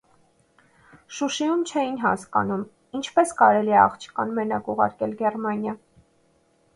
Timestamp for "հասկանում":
2.05-2.63